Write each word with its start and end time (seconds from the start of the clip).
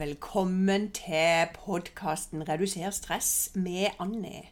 Velkommen 0.00 0.88
til 0.96 1.50
podkasten 1.64 2.48
'Reduser 2.48 2.90
stress' 2.90 3.50
med 3.54 3.86
Anne. 3.98 4.42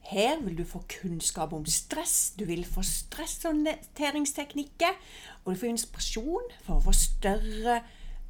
Her 0.00 0.42
vil 0.42 0.58
du 0.58 0.64
få 0.64 0.82
kunnskap 1.02 1.52
om 1.52 1.66
stress, 1.66 2.34
du 2.38 2.44
vil 2.44 2.64
få 2.64 2.82
stresshåndteringsteknikker, 2.82 4.88
og 5.44 5.54
du 5.54 5.58
får 5.58 5.66
inspirasjon 5.66 6.42
for 6.62 6.74
å 6.76 6.80
få 6.84 6.92
større 6.92 7.82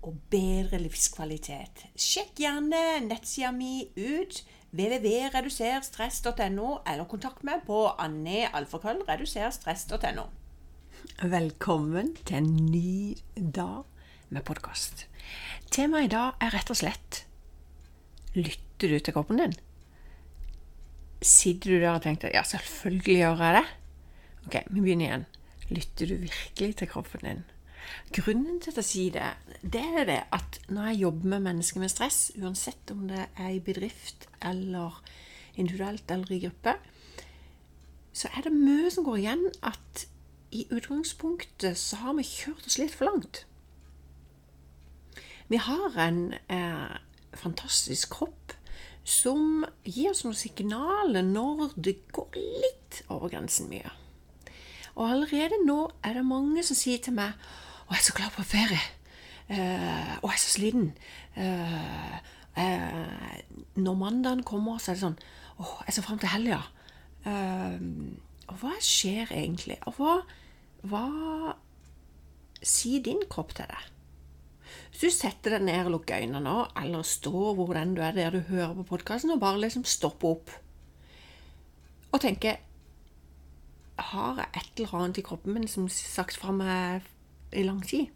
og 0.03 0.17
bedre 0.31 0.79
livskvalitet. 0.81 1.87
Sjekk 1.97 2.35
gjerne 2.47 3.01
nettsida 3.11 3.51
mi 3.53 3.89
ut 3.99 4.45
www.reduserstress.no, 4.73 6.79
eller 6.87 7.05
kontakt 7.05 7.45
meg 7.45 7.63
på 7.69 7.87
annealfakrøllreduserstress.no. 7.99 10.23
Velkommen 11.21 12.17
til 12.25 12.37
en 12.41 12.57
ny 12.73 13.17
dag 13.37 13.85
med 14.31 14.45
podkast. 14.47 15.07
Temaet 15.75 16.07
i 16.07 16.11
dag 16.13 16.39
er 16.43 16.53
rett 16.55 16.71
og 16.71 16.79
slett 16.79 17.25
Lytter 18.37 18.93
du 18.93 19.01
til 19.03 19.15
kroppen 19.15 19.41
din? 19.41 19.57
Sitter 21.21 21.75
du 21.75 21.81
der 21.83 21.97
og 21.97 22.05
tenker 22.05 22.31
ja, 22.33 22.45
selvfølgelig 22.47 23.17
gjør 23.17 23.43
jeg 23.43 23.57
det? 23.59 23.65
Ok, 24.47 24.55
vi 24.71 24.85
begynner 24.85 25.09
igjen. 25.09 25.27
Lytter 25.75 26.13
du 26.13 26.15
virkelig 26.23 26.79
til 26.79 26.91
kroppen 26.93 27.27
din? 27.27 27.43
Grunnen 28.15 28.61
til 28.63 28.71
at 28.71 28.79
jeg 28.79 28.87
sier 28.87 29.17
det, 29.19 29.59
det 29.75 29.83
er 29.83 30.07
det 30.07 30.21
at 30.37 30.61
når 30.71 30.93
jeg 30.93 31.03
jobber 31.03 31.35
med 31.35 31.45
mennesker 31.49 31.83
med 31.83 31.91
stress, 31.91 32.31
uansett 32.39 32.95
om 32.95 33.09
det 33.11 33.27
er 33.35 33.51
i 33.57 33.63
bedrift 33.67 34.29
eller 34.47 35.03
individuelt 35.59 36.07
eller 36.11 36.31
i 36.37 36.43
gruppe, 36.47 36.79
så 38.15 38.31
er 38.31 38.47
det 38.47 38.55
mye 38.55 38.95
som 38.95 39.07
går 39.07 39.25
igjen 39.25 39.47
at 39.67 40.07
i 40.55 40.69
utgangspunktet 40.71 41.79
så 41.79 42.05
har 42.05 42.19
vi 42.19 42.27
kjørt 42.27 42.67
oss 42.67 42.79
litt 42.79 42.95
for 42.95 43.11
langt. 43.11 43.45
Vi 45.51 45.59
har 45.59 45.97
en 45.99 46.35
eh, 46.49 46.99
fantastisk 47.35 48.13
kropp 48.15 48.53
som 49.03 49.65
gir 49.83 50.13
oss 50.13 50.23
noen 50.23 50.39
signaler 50.39 51.27
når 51.27 51.73
det 51.75 51.97
går 52.15 52.39
litt 52.39 53.01
over 53.11 53.33
grensen 53.33 53.67
mye. 53.73 53.91
Og 54.95 55.09
allerede 55.09 55.59
nå 55.65 55.89
er 56.07 56.21
det 56.21 56.27
mange 56.27 56.63
som 56.67 56.79
sier 56.79 57.03
til 57.03 57.17
meg 57.19 57.35
'Å, 57.35 57.97
jeg 57.97 57.99
er 57.99 58.07
så 58.07 58.15
glad 58.15 58.31
på 58.31 58.47
ferie'. 58.47 58.91
Uh, 59.51 60.13
'Å, 60.23 60.27
jeg 60.31 60.37
er 60.39 60.39
så 60.39 60.51
sliten'. 60.55 60.93
Uh, 61.35 62.17
uh, 62.55 63.39
når 63.75 63.95
mandagen 63.99 64.43
kommer, 64.47 64.79
så 64.79 64.93
er 64.93 64.95
det 64.95 65.03
sånn 65.03 65.19
'Å, 65.59 65.65
jeg 65.87 65.95
ser 65.95 66.07
fram 66.07 66.19
til 66.19 66.29
helga'. 66.29 66.63
og 68.49 68.57
hva 68.63 68.77
skjer 68.81 69.33
egentlig? 69.35 69.79
Og 69.87 69.95
hva, 69.99 70.23
hva 70.83 71.57
sier 72.63 73.03
din 73.03 73.27
kropp 73.29 73.55
til 73.55 73.67
deg? 73.67 74.00
Hvis 74.91 75.03
du 75.03 75.15
setter 75.15 75.57
deg 75.57 75.67
ned 75.69 75.87
og 75.87 75.95
lukker 75.97 76.23
øynene 76.23 76.43
nå, 76.45 76.57
eller 76.81 77.07
står 77.07 77.55
hvor 77.59 77.79
enn 77.79 77.95
du 77.97 78.03
er 78.05 78.17
der 78.17 78.35
du 78.35 78.41
hører 78.51 78.75
på 78.81 78.89
podkasten, 78.95 79.33
og 79.35 79.43
bare 79.43 79.63
liksom 79.63 79.87
stopper 79.89 80.35
opp 80.35 80.59
og 82.11 82.21
tenker 82.21 82.59
Har 84.01 84.39
jeg 84.41 84.49
et 84.57 84.81
eller 84.81 84.95
annet 84.99 85.19
i 85.21 85.23
kroppen 85.23 85.55
min 85.55 85.69
som 85.69 85.89
sagt 85.93 86.39
fra 86.41 86.53
meg 86.57 87.05
i 87.53 87.63
lang 87.63 87.83
tid? 87.85 88.09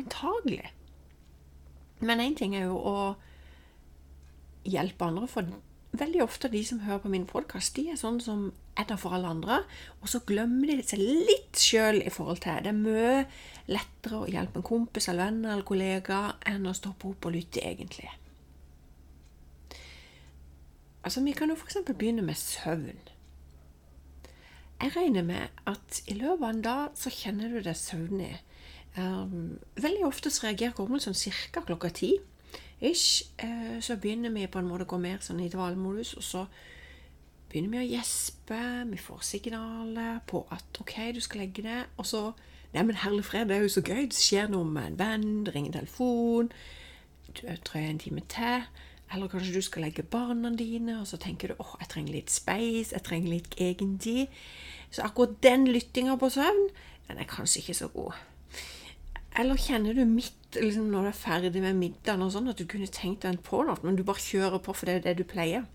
Antagelig. 0.00 0.72
Men 2.00 2.20
én 2.20 2.34
ting 2.36 2.56
er 2.58 2.66
jo 2.66 2.76
å 2.76 2.96
hjelpe 4.66 5.06
andre, 5.06 5.28
for 5.30 5.46
veldig 5.98 6.24
ofte 6.24 6.50
de 6.50 6.64
som 6.66 6.82
hører 6.82 7.04
på 7.04 7.12
min 7.12 7.28
podkast, 7.30 7.76
de 7.76 7.92
er 7.92 8.00
sånn 8.00 8.18
som 8.20 8.48
er 8.76 8.88
der 8.88 8.96
for 8.96 9.12
alle 9.12 9.28
andre, 9.28 9.62
og 10.00 10.08
så 10.08 10.22
glemmer 10.26 10.72
de 10.72 10.84
seg 10.86 11.02
litt 11.02 11.60
sjøl 11.60 12.00
i 12.00 12.10
forhold 12.12 12.40
til 12.40 12.64
det. 12.64 12.72
er 12.72 12.78
mye 12.78 13.24
lettere 13.68 14.22
å 14.22 14.30
hjelpe 14.30 14.60
en 14.60 14.66
kompis 14.66 15.08
eller 15.08 15.28
venn 15.28 15.44
eller 15.44 15.66
kollega 15.68 16.20
enn 16.48 16.66
å 16.66 16.74
stoppe 16.76 17.10
opp 17.10 17.28
og 17.28 17.36
lytte, 17.36 17.60
egentlig. 17.60 18.10
Altså, 21.04 21.20
Vi 21.20 21.32
kan 21.32 21.50
jo 21.50 21.56
f.eks. 21.56 21.82
begynne 21.84 22.22
med 22.22 22.34
søvn. 22.34 22.98
Jeg 24.82 24.96
regner 24.96 25.22
med 25.22 25.48
at 25.66 26.02
i 26.06 26.14
løpet 26.14 26.42
av 26.42 26.50
en 26.50 26.62
dag 26.62 26.96
så 26.98 27.10
kjenner 27.10 27.48
du 27.48 27.60
deg 27.62 27.76
søvnig. 27.76 28.40
Um, 28.96 29.58
veldig 29.76 30.04
ofte 30.06 30.30
så 30.30 30.48
reagerer 30.48 30.74
kroppen 30.76 31.00
sånn 31.00 31.14
ca. 31.52 31.62
klokka 31.62 31.90
ti. 31.94 32.12
Ish, 32.82 33.30
uh, 33.44 33.78
så 33.80 33.96
begynner 33.96 34.30
vi 34.34 34.46
på 34.50 34.58
en 34.58 34.66
måte 34.66 34.84
å 34.88 34.90
gå 34.90 34.98
mer 34.98 35.22
sånn 35.22 35.40
i 35.40 35.50
dvalemodus, 35.52 36.16
og 36.18 36.26
så 36.26 36.46
begynner 37.52 37.76
vi 37.76 37.82
å 37.82 37.90
gjespe. 37.98 38.60
Vi 38.88 39.00
får 39.00 39.26
signaler 39.28 40.22
på 40.26 40.46
at 40.54 40.80
OK, 40.80 40.96
du 41.12 41.20
skal 41.20 41.44
legge 41.44 41.66
det. 41.66 41.82
Og 42.00 42.08
så 42.08 42.30
Neimen, 42.72 42.96
herlig 42.96 43.26
fred, 43.28 43.50
det 43.50 43.56
er 43.58 43.66
jo 43.66 43.68
så 43.68 43.82
gøy. 43.84 44.06
Det 44.08 44.16
skjer 44.16 44.46
noe 44.48 44.64
med 44.64 44.86
en 44.86 44.94
venn, 44.96 45.26
det 45.44 45.52
ringer 45.52 45.74
telefon. 45.74 46.48
Du 47.28 47.42
drøyer 47.44 47.90
en 47.90 48.00
time 48.00 48.22
til. 48.32 48.64
Eller 49.12 49.28
kanskje 49.28 49.58
du 49.58 49.60
skal 49.60 49.84
legge 49.84 50.02
barna 50.02 50.48
dine, 50.56 50.94
og 51.02 51.06
så 51.06 51.18
tenker 51.20 51.52
du 51.52 51.60
åh, 51.60 51.74
jeg 51.82 51.90
trenger 51.92 52.14
litt 52.16 52.32
space, 52.32 52.94
jeg 52.94 53.04
trenger 53.04 53.34
litt 53.34 53.58
egentid. 53.60 54.32
Så 54.88 55.04
akkurat 55.04 55.36
den 55.44 55.66
lyttinga 55.68 56.16
på 56.16 56.30
søvn, 56.32 56.70
den 57.10 57.20
er 57.20 57.28
kanskje 57.28 57.60
ikke 57.60 57.76
så 57.76 57.90
god. 57.92 58.16
Eller 59.36 59.60
kjenner 59.60 59.92
du 59.92 60.06
midt 60.08 60.56
liksom, 60.56 60.88
når 60.92 61.04
du 61.04 61.10
er 61.12 61.20
ferdig 61.20 61.60
med 61.60 61.76
middagen 61.76 62.24
og 62.24 62.32
sånn, 62.32 62.48
at 62.48 62.60
du 62.60 62.64
kunne 62.68 62.88
tenkt 62.88 63.28
deg 63.28 63.40
på 63.44 63.60
noe, 63.68 63.76
men 63.84 64.00
du 64.00 64.04
bare 64.04 64.20
kjører 64.20 64.64
på 64.64 64.72
for 64.76 64.88
det 64.88 65.02
er 65.02 65.06
det 65.10 65.18
du 65.20 65.28
pleier? 65.28 65.68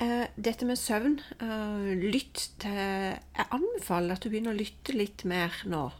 Uh, 0.00 0.24
dette 0.36 0.64
med 0.64 0.78
søvn 0.80 1.18
uh, 1.42 1.90
Lytt 1.92 2.46
til 2.62 2.72
Jeg 2.72 3.44
anbefaler 3.52 4.14
at 4.14 4.22
du 4.24 4.30
begynner 4.32 4.54
å 4.54 4.56
lytte 4.56 4.94
litt 4.96 5.26
mer 5.28 5.52
nå. 5.68 5.90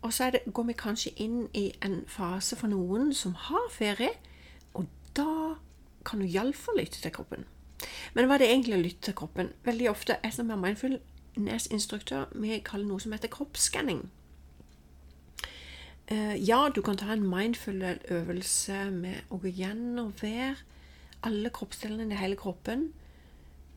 Og 0.00 0.14
så 0.14 0.30
det, 0.32 0.46
går 0.56 0.70
vi 0.70 0.76
kanskje 0.78 1.12
inn 1.20 1.42
i 1.52 1.66
en 1.84 2.00
fase 2.08 2.56
for 2.56 2.72
noen 2.72 3.10
som 3.12 3.34
har 3.48 3.66
ferie, 3.74 4.14
og 4.72 4.86
da 5.18 5.58
kan 6.08 6.22
du 6.22 6.28
iallfall 6.28 6.78
lytte 6.80 7.02
til 7.02 7.12
kroppen. 7.12 7.44
Men 8.14 8.24
hva 8.24 8.38
er 8.38 8.44
det 8.44 8.48
egentlig 8.54 8.78
å 8.78 8.80
lytte 8.86 9.10
til 9.10 9.18
kroppen? 9.20 9.52
Veldig 9.66 9.90
ofte 9.90 10.16
jeg 10.22 10.32
som 10.38 10.48
er 10.54 10.62
mindfulness-instruktør, 10.62 12.32
vi 12.40 12.62
kaller 12.64 12.88
noe 12.88 13.04
som 13.04 13.12
heter 13.12 13.32
kroppsskanning. 13.34 14.06
Uh, 16.08 16.38
ja, 16.40 16.70
du 16.72 16.80
kan 16.80 16.96
ta 16.96 17.12
en 17.12 17.28
mindful 17.28 17.84
øvelse 17.84 18.86
med 18.94 19.28
å 19.28 19.42
gå 19.42 19.52
gjennom 19.60 20.14
hver 20.22 20.64
alle 21.26 21.50
kroppsdelene 21.54 22.14
i 22.14 22.20
hele 22.20 22.38
kroppen 22.38 22.88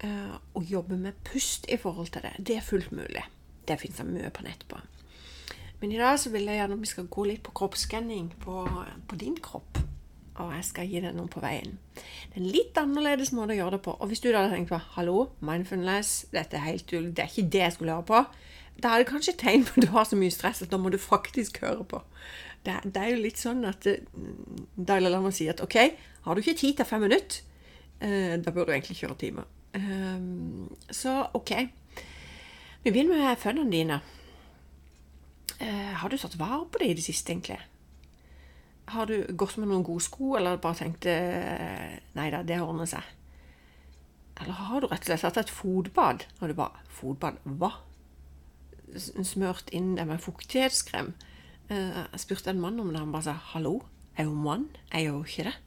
uh, 0.04 0.36
og 0.54 0.66
jobbe 0.70 0.98
med 0.98 1.18
pust 1.28 1.68
i 1.70 1.78
forhold 1.82 2.14
til 2.14 2.26
det. 2.26 2.34
Det 2.48 2.58
er 2.58 2.66
fullt 2.66 2.92
mulig. 2.92 3.24
Det 3.68 3.80
fins 3.82 4.02
det 4.02 4.08
mye 4.10 4.32
på 4.34 4.46
nett 4.46 4.66
på. 4.70 4.80
Men 5.82 5.94
i 5.96 5.98
dag 5.98 6.20
så 6.22 6.30
vil 6.30 6.46
jeg 6.46 6.60
gjerne 6.60 6.78
at 6.78 6.84
vi 6.84 6.92
skal 6.92 7.10
gå 7.10 7.24
litt 7.26 7.42
på 7.46 7.54
kroppsskanning 7.58 8.30
på, 8.44 8.66
på, 9.10 9.18
din 9.18 9.38
kropp. 9.42 9.80
Og 10.42 10.54
jeg 10.56 10.66
skal 10.66 10.90
gi 10.90 11.02
deg 11.04 11.16
noen 11.18 11.30
på 11.30 11.42
veien. 11.44 11.74
Det 11.96 12.38
er 12.38 12.44
en 12.44 12.54
litt 12.54 12.78
annerledes 12.78 13.34
måte 13.36 13.56
å 13.56 13.58
gjøre 13.58 13.78
det 13.78 13.82
på. 13.88 13.96
Og 13.98 14.12
hvis 14.12 14.22
du 14.22 14.30
da 14.30 14.44
hadde 14.44 14.54
tenkt 14.56 14.72
på 14.72 14.80
hallo, 14.96 15.32
mindfulness, 15.46 16.28
dette 16.34 16.58
er 16.58 16.68
helt 16.68 16.94
det 16.94 17.26
er 17.26 17.34
ikke 17.34 17.50
det 17.54 17.64
jeg 17.66 17.76
skulle 17.78 17.98
høre 17.98 18.10
på, 18.12 18.22
da 18.84 18.94
er 18.94 19.04
det 19.04 19.10
kanskje 19.12 19.34
et 19.36 19.42
tegn 19.44 19.66
på 19.68 19.78
at 19.78 19.86
du 19.86 19.92
har 19.94 20.08
så 20.10 20.18
mye 20.20 20.34
stress 20.34 20.62
at 20.64 20.72
da 20.72 20.80
må 20.82 20.92
du 20.94 20.98
faktisk 21.02 21.62
høre 21.64 21.86
på. 21.88 22.02
Det, 22.66 22.78
det 22.86 23.02
er 23.02 23.14
jo 23.14 23.24
litt 23.24 23.42
sånn 23.42 23.64
at 23.66 23.86
Daila 23.86 24.76
Dalai 24.78 25.10
Lama 25.10 25.32
sier 25.34 25.56
at 25.56 25.64
OK, 25.66 25.78
har 26.26 26.36
du 26.36 26.44
ikke 26.44 26.60
tid 26.60 26.78
til 26.78 26.88
fem 26.88 27.02
minutter, 27.06 27.42
eh, 28.00 28.38
da 28.38 28.54
bør 28.54 28.70
du 28.70 28.76
egentlig 28.76 29.00
kjøre 29.02 29.18
timer. 29.22 29.50
Um, 29.74 30.70
så 30.90 31.28
OK. 31.34 31.52
Vi 32.84 32.92
begynner 32.92 33.18
med 33.18 33.38
føttene 33.40 33.72
dine. 33.72 34.02
Uh, 35.62 35.94
har 36.02 36.10
du 36.10 36.18
tatt 36.18 36.40
vare 36.40 36.66
på 36.66 36.82
det 36.82 36.92
i 36.92 36.98
det 36.98 37.06
siste, 37.06 37.34
egentlig? 37.34 37.60
Har 38.92 39.08
du 39.08 39.22
gått 39.38 39.58
med 39.58 39.70
noen 39.70 39.86
gode 39.86 40.04
sko, 40.04 40.36
eller 40.38 40.62
bare 40.62 40.82
tenkt 40.82 41.06
uh, 41.08 41.98
Nei 42.18 42.30
da, 42.34 42.42
det 42.44 42.60
ordner 42.62 42.90
seg. 42.90 43.06
Eller 44.42 44.58
har 44.58 44.82
du 44.82 44.90
rett 44.90 45.06
og 45.06 45.12
slett 45.12 45.24
tatt 45.28 45.44
et 45.44 45.54
fotbad? 45.54 46.26
Og 46.42 46.50
du 46.50 46.58
bare 46.58 46.82
Fotbad? 46.92 47.38
Hva? 47.46 47.72
Smørt 48.98 49.72
inn 49.76 49.96
det 49.98 50.06
med 50.10 50.22
fuktighetskrem? 50.24 51.14
Uh, 51.72 52.04
jeg 52.12 52.24
spurte 52.26 52.52
en 52.52 52.62
mann 52.62 52.80
om 52.84 52.92
det, 52.92 53.00
han 53.00 53.12
bare 53.14 53.30
sa 53.30 53.36
'hallo, 53.54 53.82
er 54.18 54.28
jo 54.28 54.34
mann, 54.34 54.70
er 54.92 55.08
jo 55.08 55.24
ikke 55.24 55.48
det'. 55.50 55.60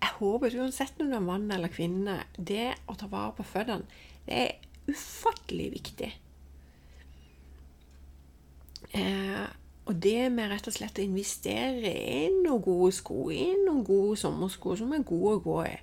Jeg 0.00 0.16
håper 0.16 0.56
uansett 0.62 1.00
om 1.00 1.10
du 1.10 1.16
er 1.16 1.20
mann 1.24 1.50
eller 1.52 1.68
kvinne, 1.68 2.24
det 2.36 2.74
å 2.88 2.94
ta 2.96 3.06
vare 3.06 3.34
på 3.36 3.44
føttene, 3.44 3.84
det 4.26 4.36
er 4.36 4.52
ufattelig 4.88 5.72
viktig. 5.72 6.10
Eh, 8.96 9.46
og 9.90 9.98
det 10.02 10.30
med 10.32 10.50
rett 10.50 10.66
og 10.70 10.74
slett 10.74 10.98
å 10.98 11.04
investere 11.04 11.90
i 11.90 12.30
noen 12.40 12.62
gode 12.64 12.94
sko, 12.96 13.28
i 13.34 13.52
noen 13.58 13.84
gode 13.86 14.16
sommersko 14.20 14.76
som 14.78 14.92
er 14.94 15.06
gode 15.06 15.36
å 15.36 15.44
gå 15.44 15.58
i 15.66 15.76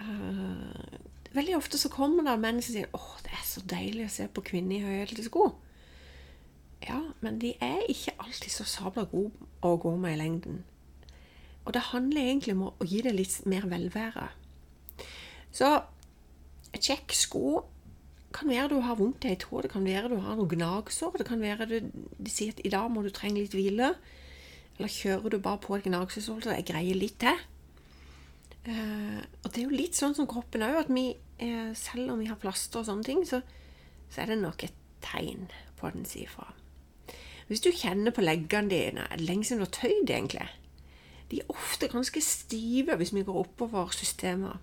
eh, 0.00 0.98
Veldig 1.32 1.56
ofte 1.56 1.78
så 1.80 1.88
kommer 1.88 2.26
det 2.26 2.38
menn 2.40 2.60
som 2.62 2.74
sier 2.74 2.88
'Å, 2.92 3.22
det 3.24 3.32
er 3.32 3.44
så 3.44 3.60
deilig 3.60 4.06
å 4.06 4.14
se 4.16 4.28
på 4.28 4.44
kvinner 4.44 4.76
i 4.76 4.84
høyhælte 4.84 5.24
sko'. 5.24 5.54
Ja, 6.82 7.00
men 7.20 7.38
de 7.38 7.54
er 7.60 7.86
ikke 7.88 8.16
alltid 8.18 8.50
så 8.50 8.64
sabla 8.64 9.04
gode 9.04 9.48
å 9.62 9.76
gå 9.76 9.96
med 9.96 10.14
i 10.14 10.20
lengden. 10.20 10.64
Og 11.64 11.72
det 11.74 11.82
handler 11.92 12.22
egentlig 12.22 12.54
om 12.56 12.62
å 12.68 12.86
gi 12.86 13.02
det 13.02 13.14
litt 13.14 13.46
mer 13.46 13.68
velvære. 13.70 14.28
Så 15.52 15.82
kjekk 16.72 17.14
sko, 17.14 17.62
kan 18.32 18.48
være 18.48 18.68
du 18.68 18.80
har 18.80 18.96
vondt 18.96 19.24
i 19.24 19.28
ei 19.28 19.36
tå, 19.36 19.60
det 19.62 19.70
kan 19.70 19.84
være 19.84 20.08
du 20.08 20.16
har 20.24 20.36
noen 20.36 20.48
gnagsår, 20.48 21.18
det 21.20 21.26
kan 21.28 21.40
være 21.40 21.68
du, 21.68 21.90
de 22.18 22.30
sier 22.32 22.52
at 22.52 22.62
i 22.64 22.72
dag 22.72 22.90
må 22.90 23.04
du 23.04 23.10
trenge 23.10 23.42
litt 23.44 23.54
hvile. 23.54 23.94
Eller 24.78 24.88
kjører 24.88 25.30
du 25.30 25.38
bare 25.38 25.60
på 25.62 25.76
et 25.76 25.84
gnagsår 25.84 26.40
så 26.42 26.56
jeg 26.56 26.66
greier 26.66 26.98
litt 26.98 27.18
til. 27.20 27.38
Eh, 28.62 29.20
og 29.42 29.50
det 29.50 29.58
er 29.58 29.66
jo 29.66 29.74
litt 29.74 29.98
sånn 29.98 30.14
som 30.14 30.28
kroppen 30.30 30.62
òg, 30.62 30.84
at 30.84 30.90
vi, 30.92 31.08
eh, 31.42 31.72
selv 31.74 32.14
om 32.14 32.22
vi 32.22 32.30
har 32.30 32.38
plaster 32.38 32.82
og 32.82 32.86
sånne 32.86 33.06
ting, 33.06 33.24
så, 33.26 33.42
så 34.08 34.22
er 34.22 34.32
det 34.32 34.42
nok 34.42 34.64
et 34.64 34.78
tegn 35.02 35.48
på 35.78 35.88
at 35.88 35.96
den 35.98 36.06
sier 36.06 36.30
fra. 36.30 36.52
Hvis 37.50 37.62
du 37.64 37.72
kjenner 37.74 38.14
på 38.14 38.22
leggene 38.22 38.70
dine 38.70 39.08
lenge 39.18 39.44
siden 39.44 39.64
du 39.64 39.66
har 39.66 39.74
tøyd, 39.74 40.08
egentlig? 40.08 40.46
De 41.32 41.40
er 41.40 41.50
ofte 41.50 41.88
ganske 41.90 42.20
stive 42.22 42.96
hvis 43.00 43.14
vi 43.16 43.24
går 43.26 43.40
oppover 43.42 43.90
systemet. 43.96 44.60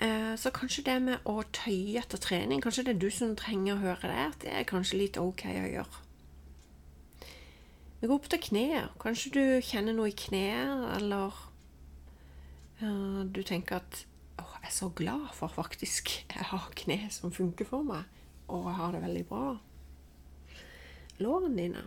Eh, 0.00 0.34
så 0.38 0.52
kanskje 0.54 0.84
det 0.86 0.96
med 1.02 1.26
å 1.26 1.42
tøye 1.52 1.98
etter 2.00 2.20
trening, 2.22 2.62
kanskje 2.62 2.86
det 2.86 2.94
er 2.94 3.00
du 3.02 3.10
som 3.10 3.36
trenger 3.36 3.74
å 3.74 3.82
høre 3.82 4.08
det, 4.08 4.26
at 4.30 4.38
det 4.44 4.52
er 4.54 4.68
kanskje 4.70 5.00
litt 5.02 5.18
ok 5.20 5.44
å 5.50 5.70
gjøre. 5.74 6.04
Vi 7.98 8.06
går 8.06 8.14
opp 8.14 8.28
til 8.30 8.38
kneet. 8.38 8.92
Kanskje 9.02 9.32
du 9.34 9.44
kjenner 9.66 9.96
noe 9.96 10.12
i 10.12 10.14
kneet, 10.14 10.84
eller 11.00 11.34
du 12.80 13.42
tenker 13.42 13.80
at 13.80 14.04
å, 14.38 14.44
jeg 14.60 14.70
er 14.70 14.74
så 14.74 14.90
glad 14.94 15.28
for 15.34 15.50
faktisk 15.50 16.12
jeg 16.36 16.48
har 16.52 16.70
kne 16.78 17.00
som 17.14 17.34
funker 17.34 17.68
for 17.68 17.86
meg, 17.86 18.06
og 18.46 18.70
jeg 18.70 18.78
har 18.78 18.94
det 18.94 19.04
veldig 19.04 19.26
bra. 19.28 19.44
Lårene 21.18 21.56
dine. 21.58 21.84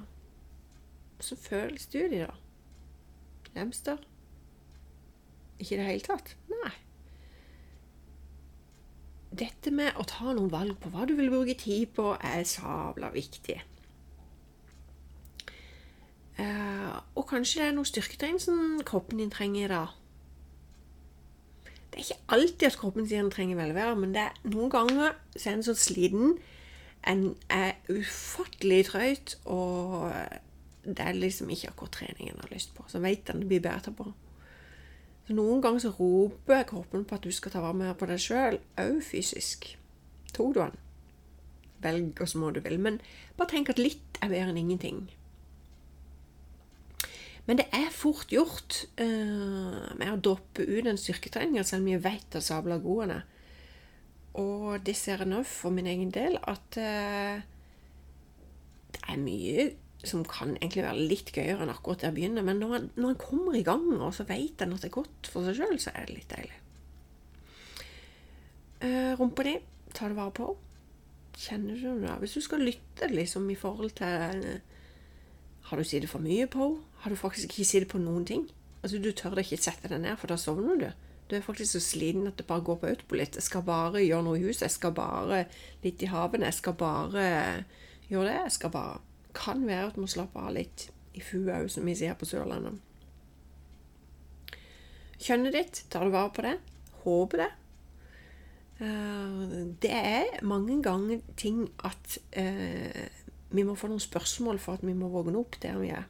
Hvordan 1.21 1.43
føles 1.45 1.87
du 1.87 1.99
de, 2.11 2.25
da? 2.25 2.33
Lemster? 3.55 3.99
Ikke 5.59 5.75
i 5.75 5.79
det 5.79 5.91
hele 5.91 6.07
tatt? 6.07 6.35
Nei 6.51 6.73
dette 9.31 9.71
med 9.71 9.95
å 9.95 10.05
ta 10.07 10.33
noen 10.35 10.51
valg 10.51 10.75
på 10.83 10.91
hva 10.91 11.07
du 11.07 11.15
vil 11.15 11.31
bruke 11.31 11.55
tid 11.57 11.93
på, 11.95 12.11
er 12.19 12.43
sabla 12.47 13.11
viktig. 13.13 13.57
Uh, 16.41 16.99
og 17.15 17.27
kanskje 17.29 17.61
det 17.61 17.67
er 17.69 17.75
noe 17.77 17.87
styrketrening 17.87 18.41
som 18.41 18.81
kroppen 18.87 19.21
din 19.21 19.31
trenger 19.33 19.65
i 19.65 19.71
dag. 19.71 19.97
Det 21.91 21.99
er 21.99 22.05
ikke 22.05 22.35
alltid 22.37 22.67
at 22.69 22.79
kroppen 22.79 23.07
sier 23.07 23.21
den 23.21 23.33
trenger 23.33 23.59
velvære, 23.59 23.95
men 23.99 24.13
det 24.15 24.23
er 24.23 24.51
noen 24.53 24.71
ganger 24.71 25.17
så 25.35 25.49
er 25.49 25.57
en 25.57 25.65
så 25.65 25.75
sliten, 25.75 26.37
en 27.07 27.23
er 27.51 27.73
ufattelig 27.91 28.85
trøyt, 28.87 29.35
og 29.45 30.13
det 30.85 30.99
er 31.03 31.17
liksom 31.17 31.49
ikke 31.51 31.73
akkurat 31.73 31.97
trening 31.97 32.29
en 32.29 32.39
har 32.39 32.53
lyst 32.53 32.73
på. 32.77 32.85
Så 32.87 33.01
vet 33.03 33.29
en 33.29 33.41
det 33.43 33.49
blir 33.49 33.63
bedre 33.63 33.93
på. 33.97 34.07
Så 35.27 35.35
noen 35.37 35.61
ganger 35.61 35.83
så 35.83 35.93
roper 35.97 36.63
kroppen 36.69 37.03
på 37.05 37.17
at 37.17 37.25
du 37.25 37.31
skal 37.31 37.53
ta 37.53 37.61
vare 37.63 37.77
mer 37.77 37.97
på 37.97 38.07
deg 38.09 38.21
sjøl, 38.21 38.57
òg 38.81 39.01
fysisk. 39.05 39.67
Tok 40.33 40.55
du 40.55 40.61
den? 40.61 40.77
Velg 41.81 42.17
hva 42.17 42.27
må 42.39 42.53
du 42.53 42.61
vil. 42.63 42.79
Men 42.79 43.01
bare 43.37 43.51
tenk 43.53 43.73
at 43.73 43.81
litt 43.81 44.21
er 44.21 44.31
bedre 44.31 44.53
enn 44.53 44.61
ingenting. 44.61 45.09
Men 47.47 47.57
det 47.57 47.67
er 47.73 47.80
fort 48.01 48.31
gjort 48.33 48.81
uh, 49.01 49.91
med 49.99 50.09
å 50.09 50.19
droppe 50.23 50.65
ut 50.65 50.87
en 50.89 50.99
styrketrening, 50.99 51.61
selv 51.67 51.85
om 51.85 51.91
jeg 51.93 52.03
vet 52.05 52.37
at 52.37 52.45
sabla 52.45 52.79
god 52.81 53.15
er. 53.17 53.21
Og 54.41 54.79
det 54.87 54.95
ser 54.95 55.21
jeg 55.21 55.31
nå 55.31 55.41
for 55.47 55.75
min 55.75 55.89
egen 55.91 56.11
del, 56.15 56.37
at 56.39 56.79
uh, 56.79 57.43
det 58.95 59.03
er 59.05 59.21
mye 59.21 59.69
som 60.07 60.23
kan 60.25 60.55
egentlig 60.55 60.81
være 60.81 61.05
litt 61.11 61.29
gøyere 61.35 61.61
enn 61.61 61.73
akkurat 61.73 62.01
der 62.07 62.15
begynner. 62.15 62.45
Men 62.45 62.57
når 62.61 62.73
han, 62.73 62.89
når 62.97 63.13
en 63.13 63.21
kommer 63.21 63.57
i 63.57 63.65
gang, 63.65 63.85
og 63.99 64.15
så 64.17 64.25
vet 64.29 64.63
en 64.63 64.73
at 64.73 64.81
det 64.81 64.89
er 64.89 64.97
godt 64.97 65.29
for 65.29 65.45
seg 65.45 65.59
sjøl, 65.59 65.77
så 65.81 65.93
er 65.93 66.07
det 66.07 66.17
litt 66.17 66.33
deilig. 66.33 66.57
Uh, 68.81 69.13
rumpa 69.19 69.45
di, 69.45 69.55
ta 69.93 70.09
det 70.09 70.17
vare 70.17 70.33
på. 70.33 70.49
Kjenner 71.37 71.77
du 71.77 72.01
det? 72.01 72.17
Hvis 72.23 72.33
du 72.37 72.41
skal 72.43 72.65
lytte 72.65 73.07
liksom 73.11 73.45
i 73.49 73.55
forhold 73.55 73.93
til 73.97 74.61
Har 75.69 75.77
du 75.77 75.83
sittet 75.87 76.09
for 76.09 76.19
mye 76.19 76.47
på? 76.51 76.73
Har 77.01 77.09
du 77.09 77.17
faktisk 77.17 77.49
ikke 77.49 77.65
sittet 77.65 77.91
på 77.91 78.01
noen 78.01 78.25
ting? 78.25 78.47
Altså, 78.83 78.99
Du 79.01 79.11
tør 79.11 79.39
ikke 79.41 79.57
sette 79.57 79.89
deg 79.89 80.01
ned, 80.01 80.17
for 80.17 80.27
da 80.31 80.37
sovner 80.37 80.77
du. 80.79 80.89
Du 81.29 81.35
er 81.37 81.45
faktisk 81.45 81.71
så 81.71 81.79
sliten 81.79 82.27
at 82.27 82.37
det 82.37 82.45
bare 82.45 82.61
går 82.61 82.75
på 82.81 82.89
autopolitt. 82.89 83.37
Jeg 83.39 83.43
skal 83.43 83.63
bare 83.63 84.03
gjøre 84.03 84.23
noe 84.25 84.39
i 84.39 84.43
huset. 84.43 84.65
Jeg 84.67 84.71
skal 84.71 84.91
bare 84.91 85.45
litt 85.83 86.01
i 86.03 86.09
havene. 86.11 86.49
Jeg 86.49 86.57
skal 86.59 86.73
bare 86.75 87.25
gjøre 88.09 88.27
det. 88.27 88.39
Jeg 88.43 88.51
skal 88.57 88.73
bare 88.73 88.99
kan 89.33 89.63
være 89.67 89.87
at 89.87 89.95
du 89.95 90.01
må 90.03 90.09
slappe 90.11 90.39
av 90.39 90.51
litt 90.57 90.89
i 91.15 91.23
fua 91.23 91.61
òg, 91.61 91.69
som 91.71 91.87
vi 91.87 91.95
sier 91.95 92.17
på 92.19 92.27
Sørlandet. 92.27 92.79
Kjønnet 95.21 95.55
ditt, 95.55 95.83
tar 95.93 96.03
du 96.03 96.11
vare 96.11 96.33
på 96.33 96.43
det? 96.43 96.55
Håper 97.03 97.43
det. 97.43 97.49
Eh, 98.81 99.43
det 99.83 99.91
er 99.93 100.39
mange 100.47 100.79
ganger 100.83 101.21
ting 101.37 101.67
at 101.85 102.17
eh, 102.31 103.07
vi 103.51 103.63
må 103.67 103.75
få 103.77 103.91
noen 103.91 104.01
spørsmål 104.01 104.59
for 104.59 104.79
at 104.79 104.85
vi 104.87 104.95
må 104.97 105.11
våge 105.13 105.35
opp 105.37 105.59
der 105.61 105.77
vi 105.79 105.91
er. 105.93 106.07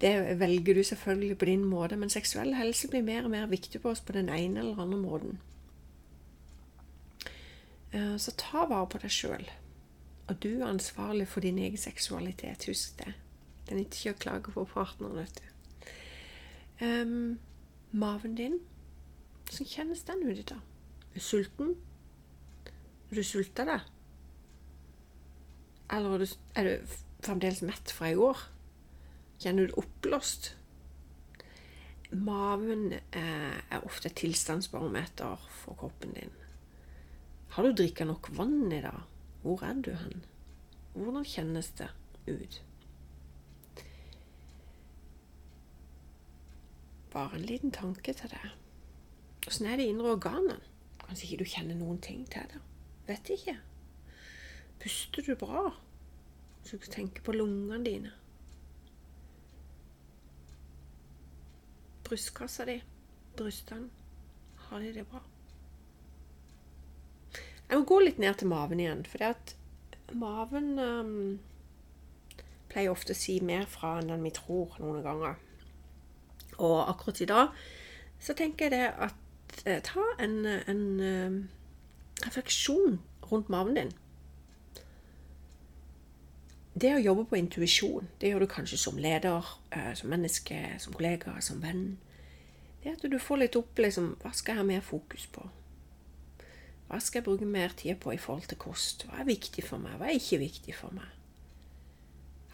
Det 0.00 0.38
velger 0.38 0.74
du 0.74 0.82
selvfølgelig 0.84 1.38
på 1.38 1.44
din 1.44 1.64
måte, 1.64 1.96
men 1.96 2.10
seksuell 2.10 2.54
helse 2.54 2.88
blir 2.88 3.02
mer 3.02 3.24
og 3.24 3.30
mer 3.30 3.46
viktig 3.50 3.80
på 3.82 3.90
oss 3.90 4.00
på 4.00 4.14
den 4.14 4.28
ene 4.28 4.60
eller 4.60 4.82
andre 4.82 4.98
måten. 4.98 5.38
Eh, 7.92 8.16
så 8.16 8.34
ta 8.36 8.66
vare 8.68 8.86
på 8.86 9.00
deg 9.02 9.10
sjøl. 9.10 9.48
Og 10.28 10.42
du 10.42 10.48
er 10.60 10.68
ansvarlig 10.68 11.28
for 11.28 11.40
din 11.40 11.58
egen 11.58 11.80
seksualitet. 11.80 12.68
Husk 12.68 12.98
det. 13.00 13.14
Det 13.66 13.74
er 13.74 13.84
ikke 13.84 14.12
å 14.12 14.18
klage 14.22 14.52
på 14.54 14.64
partneren, 14.68 15.16
vet 15.18 15.40
du. 15.40 15.46
Um, 16.78 17.38
maven 17.90 18.36
din 18.38 18.60
Hvordan 19.48 19.66
kjennes 19.66 20.04
den 20.06 20.20
ut 20.28 20.38
i 20.38 20.44
dag? 20.46 20.60
Er 21.08 21.14
du 21.16 21.24
sulten? 21.24 21.72
Er 23.10 23.16
du 23.16 23.22
sulta 23.24 23.64
deg? 23.64 23.86
Eller 25.96 26.14
er 26.14 26.22
du, 26.22 26.34
er 26.54 26.68
du 26.68 26.96
fremdeles 27.24 27.64
mett 27.64 27.90
fra 27.96 28.12
i 28.12 28.18
år? 28.20 28.44
Kjenner 29.38 29.66
du 29.66 29.72
det 29.72 29.78
oppblåst? 29.78 30.54
Maven 32.10 32.92
eh, 32.92 33.58
er 33.70 33.84
ofte 33.84 34.08
et 34.08 34.16
tilstandsbarometer 34.18 35.44
for 35.60 35.78
kroppen 35.78 36.14
din. 36.16 36.32
Har 37.54 37.64
du 37.64 37.72
drikka 37.72 38.04
nok 38.08 38.30
vann 38.36 38.72
i 38.72 38.80
dag? 38.82 39.04
Hvor 39.42 39.62
er 39.64 39.82
du 39.84 39.92
hen? 39.94 40.24
Hvordan 40.94 41.24
kjennes 41.24 41.70
det 41.78 41.90
ut? 42.26 42.62
Bare 47.12 47.36
en 47.36 47.46
liten 47.46 47.70
tanke 47.70 48.12
til 48.12 48.30
det. 48.30 48.50
Åssen 49.46 49.66
er 49.66 49.76
det 49.76 49.86
indre 49.88 50.16
organet? 50.16 50.64
Kanskje 51.04 51.28
ikke 51.28 51.44
du 51.44 51.50
kjenner 51.52 51.78
noen 51.78 52.00
ting 52.04 52.24
til 52.28 52.50
det? 52.50 52.60
Vet 53.06 53.30
ikke. 53.32 53.54
Puster 54.82 55.24
du 55.24 55.36
bra? 55.38 55.70
Så 56.64 56.76
du 56.76 56.88
tenker 56.90 57.22
på 57.22 57.32
lungene 57.32 57.84
dine. 57.84 58.12
Brystkassa 62.08 62.64
di, 62.64 62.78
brystene, 63.36 63.90
har 64.68 64.80
de 64.80 64.92
det 64.94 65.04
bra? 65.10 65.20
Jeg 67.68 67.76
må 67.76 67.84
gå 67.84 67.98
litt 68.00 68.20
ned 68.22 68.38
til 68.40 68.48
maven 68.48 68.80
igjen, 68.80 69.04
for 69.04 69.20
det 69.20 69.34
at 69.34 69.52
maven 70.16 70.70
um, 70.80 71.12
pleier 72.72 72.94
ofte 72.94 73.12
å 73.12 73.18
si 73.18 73.38
mer 73.44 73.68
fra 73.68 73.98
enn 74.00 74.24
vi 74.24 74.32
tror 74.32 74.78
noen 74.80 75.04
ganger. 75.04 75.36
Og 76.56 76.78
akkurat 76.88 77.20
i 77.20 77.28
dag 77.28 77.60
så 78.24 78.34
tenker 78.34 78.66
jeg 78.66 78.74
det 78.74 78.88
at 79.08 79.60
eh, 79.68 79.82
ta 79.84 80.04
en, 80.18 80.40
en 80.48 80.82
um, 81.04 81.38
refleksjon 82.24 82.98
rundt 83.28 83.52
maven 83.52 83.76
din. 83.76 83.92
Det 86.78 86.90
å 86.94 87.00
jobbe 87.00 87.24
på 87.26 87.38
intuisjon, 87.38 88.06
det 88.20 88.28
gjør 88.30 88.44
du 88.44 88.50
kanskje 88.52 88.76
som 88.78 88.98
leder, 89.00 89.46
eh, 89.72 89.94
som 89.98 90.10
menneske, 90.12 90.58
som 90.78 90.92
kollega, 90.92 91.40
som 91.40 91.62
venn. 91.62 91.98
Det 92.82 92.92
at 92.92 93.10
du 93.10 93.18
får 93.18 93.36
litt 93.36 93.56
opp 93.56 93.78
liksom, 93.78 94.16
Hva 94.22 94.30
skal 94.32 94.52
jeg 94.52 94.58
ha 94.60 94.66
mer 94.66 94.80
fokus 94.80 95.26
på? 95.26 95.48
Hva 96.88 97.00
skal 97.00 97.18
jeg 97.18 97.24
bruke 97.24 97.46
mer 97.46 97.74
tid 97.76 97.98
på 98.00 98.12
i 98.14 98.20
forhold 98.20 98.46
til 98.48 98.58
kost? 98.58 99.06
Hva 99.06 99.20
er 99.20 99.24
viktig 99.24 99.64
for 99.64 99.78
meg? 99.78 99.96
Hva 99.98 100.06
er 100.06 100.20
ikke 100.20 100.38
viktig 100.38 100.74
for 100.74 100.94
meg? 100.94 101.08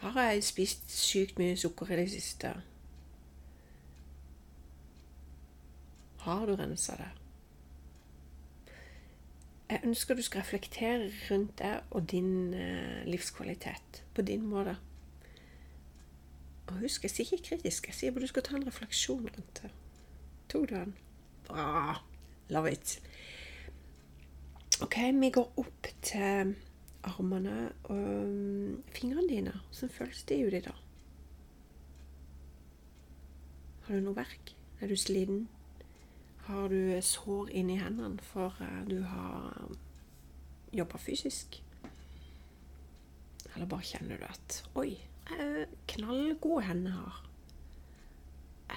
Har 0.01 0.17
jeg 0.31 0.43
spist 0.43 0.89
sykt 0.89 1.37
mye 1.37 1.57
sukker 1.57 1.93
i 1.93 1.99
det 2.01 2.09
siste? 2.11 2.55
Har 6.25 6.45
du 6.45 6.55
rensa 6.55 6.97
det? 6.97 7.24
Jeg 9.69 9.81
ønsker 9.83 10.15
du 10.15 10.21
skal 10.21 10.43
reflektere 10.43 11.07
rundt 11.31 11.57
deg 11.59 11.81
og 11.89 12.11
din 12.11 12.53
eh, 12.53 13.05
livskvalitet 13.09 14.03
på 14.13 14.21
din 14.21 14.45
måte. 14.45 14.75
Og 16.67 16.73
husk, 16.81 17.03
jeg 17.03 17.11
sier 17.13 17.31
ikke 17.33 17.49
kritisk, 17.49 17.87
jeg 17.89 17.97
sier 17.97 18.13
bare 18.13 18.25
du 18.25 18.31
skal 18.33 18.45
ta 18.45 18.55
en 18.57 18.67
refleksjon 18.67 19.25
rundt 19.25 19.61
det. 19.61 19.71
Tok 20.49 20.69
du 20.69 20.75
den? 20.75 20.93
Bra. 21.47 21.97
Love 22.49 22.71
it. 22.71 22.99
Ok, 24.81 24.97
vi 25.13 25.29
går 25.33 25.53
opp 25.57 25.87
til 26.01 26.55
armene 27.05 27.71
og 27.83 27.97
um, 27.97 28.83
fingrene 28.93 29.29
dine. 29.29 29.53
Hvordan 29.69 29.89
føles 29.89 30.23
det 30.23 30.41
uti 30.45 30.61
da? 30.65 30.73
Har 33.85 33.95
du 33.95 34.01
noe 34.01 34.17
verk? 34.17 34.53
Er 34.81 34.89
du 34.89 34.97
sliten? 34.97 35.45
Har 36.45 36.67
du 36.69 37.01
sår 37.01 37.49
inni 37.57 37.79
hendene 37.81 38.21
for 38.21 38.53
eh, 38.61 38.81
du 38.89 38.99
har 39.09 39.71
jobba 40.75 40.99
fysisk? 41.01 41.61
Eller 43.55 43.69
bare 43.71 43.87
kjenner 43.87 44.19
du 44.19 44.25
at 44.27 44.59
Oi, 44.75 44.97
knallgode 45.87 46.67
hender 46.67 46.91
har. 46.91 47.21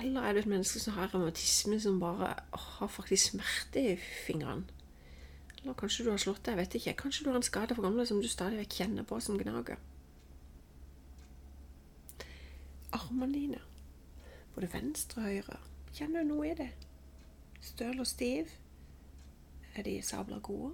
Eller 0.01 0.23
er 0.23 0.33
du 0.33 0.39
et 0.39 0.47
menneske 0.47 0.81
som 0.81 0.95
har 0.97 1.15
revmatisme, 1.15 1.81
som 1.81 2.01
bare 2.01 2.35
har 2.53 2.89
faktisk 2.89 3.33
smerte 3.33 3.85
i 3.93 3.97
fingrene? 4.27 4.65
Eller 5.59 5.75
kanskje 5.75 6.05
du 6.05 6.11
har 6.11 6.21
slått 6.23 6.45
deg, 6.47 6.55
jeg 6.55 6.59
vet 6.61 6.75
ikke. 6.79 6.97
Kanskje 7.03 7.25
du 7.25 7.31
har 7.31 7.37
en 7.37 7.43
skade 7.43 7.75
for 7.75 7.83
gamle 7.83 8.07
som 8.07 8.21
du 8.23 8.29
stadig 8.31 8.61
vekk 8.63 8.77
kjenner 8.81 9.09
på 9.09 9.19
som 9.21 9.39
gnager. 9.41 9.81
Armene 12.95 13.35
dine, 13.35 13.59
både 14.55 14.71
venstre 14.73 15.21
og 15.21 15.27
høyre, 15.29 15.59
kjenner 15.93 16.25
du 16.25 16.33
noe 16.33 16.47
i 16.49 16.55
det? 16.57 16.71
Støl 17.69 18.01
og 18.01 18.07
stiv? 18.07 18.53
Er 19.77 19.83
de 19.83 20.03
sabla 20.03 20.39
gode? 20.39 20.73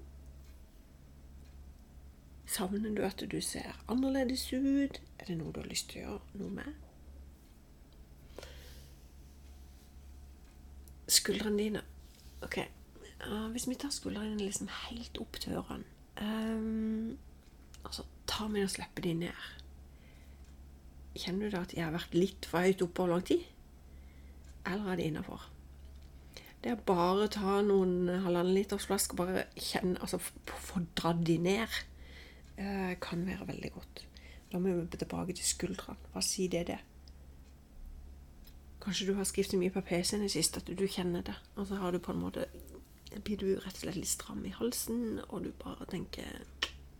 Savner 2.46 2.94
du 2.94 3.02
at 3.02 3.24
du 3.30 3.40
ser 3.40 3.74
annerledes 3.88 4.52
ut? 4.52 5.00
Er 5.18 5.26
det 5.26 5.36
noe 5.40 5.52
du 5.52 5.58
har 5.60 5.68
lyst 5.68 5.90
til 5.90 6.04
å 6.04 6.04
gjøre 6.04 6.40
noe 6.42 6.52
med? 6.60 6.70
Skuldrene 11.10 11.58
dine. 11.58 11.82
Ok, 12.46 12.60
hvis 13.56 13.66
vi 13.68 13.78
tar 13.80 13.92
skuldrene 13.94 14.38
liksom 14.38 14.70
helt 14.84 15.18
opp 15.18 15.40
til 15.40 15.56
ørene 15.58 15.84
um, 16.20 17.16
Altså, 17.84 18.04
tar 18.28 18.52
vi 18.52 18.62
og 18.64 18.70
slipper 18.72 19.04
de 19.04 19.16
ned. 19.24 19.48
Kjenner 21.16 21.50
du 21.50 21.56
da 21.56 21.64
at 21.66 21.74
jeg 21.74 21.84
har 21.84 21.92
vært 21.96 22.14
litt 22.16 22.48
for 22.48 22.64
høyt 22.64 22.86
oppe 22.86 23.02
over 23.02 23.16
lang 23.16 23.26
tid? 23.28 23.44
Eller 24.64 24.92
er 24.92 25.00
det 25.00 25.10
innafor? 25.10 25.50
Det 26.64 26.72
er 26.72 26.80
bare 26.88 27.26
å 27.26 27.28
ta 27.28 27.58
noen 27.60 28.08
halvannen 28.08 28.54
liters 28.56 28.86
flask 28.88 29.12
og 29.12 29.18
bare 29.20 29.42
kjenne 29.60 30.00
Altså 30.00 30.16
få 30.16 30.80
dratt 30.96 31.20
de 31.28 31.36
ned. 31.44 31.74
Eh, 32.56 32.94
kan 33.04 33.26
være 33.26 33.50
veldig 33.50 33.70
godt. 33.74 34.06
Da 34.52 34.60
må 34.62 34.72
vi 34.72 34.96
tilbake 34.96 35.36
til 35.36 35.44
skuldrene. 35.44 36.00
Hva 36.14 36.22
sier 36.24 36.48
det 36.54 36.66
det? 36.70 36.78
Kanskje 38.80 39.10
du 39.10 39.14
har 39.18 39.28
skrevet 39.28 39.58
mye 39.60 39.72
på 39.74 39.84
PC-en 39.84 40.24
i 40.24 40.32
sist 40.32 40.56
at 40.56 40.68
du 40.68 40.86
kjenner 40.88 41.24
det. 41.26 41.36
Og 41.56 41.68
så 41.68 41.76
har 41.82 41.92
du 41.92 42.00
på 42.00 42.12
en 42.12 42.22
måte 42.24 42.48
blir 43.14 43.38
du 43.38 43.50
rett 43.60 43.76
og 43.76 43.82
slett 43.84 44.00
litt 44.00 44.10
stram 44.10 44.40
i 44.48 44.54
halsen, 44.56 45.20
og 45.28 45.44
du 45.44 45.52
bare 45.60 45.86
tenker 45.90 46.46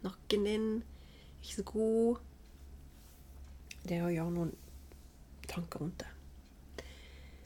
Nakken 0.05 0.45
din 0.45 0.69
ikke 1.41 1.55
så 1.57 1.65
god. 1.71 2.21
Det 3.89 4.03
å 4.05 4.13
gjøre 4.13 4.35
noen 4.37 4.53
tanker 5.49 5.81
rundt 5.81 6.05
det. 6.05 6.14